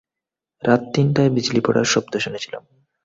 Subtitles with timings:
[0.63, 2.63] রাত তিনটায়, বিজলি পড়ার শব্দ শুনেছিলাম।